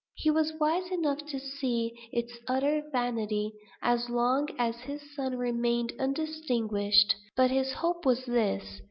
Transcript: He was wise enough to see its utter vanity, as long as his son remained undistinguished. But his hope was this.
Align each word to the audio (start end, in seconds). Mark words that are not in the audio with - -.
He 0.15 0.31
was 0.31 0.51
wise 0.59 0.89
enough 0.89 1.23
to 1.27 1.39
see 1.39 1.93
its 2.11 2.35
utter 2.47 2.81
vanity, 2.91 3.53
as 3.83 4.09
long 4.09 4.47
as 4.57 4.75
his 4.79 5.03
son 5.15 5.37
remained 5.37 5.93
undistinguished. 5.99 7.13
But 7.37 7.51
his 7.51 7.71
hope 7.73 8.03
was 8.03 8.25
this. 8.25 8.79